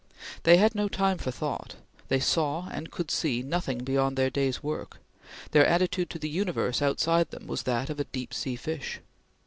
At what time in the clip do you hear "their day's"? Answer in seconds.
4.17-4.63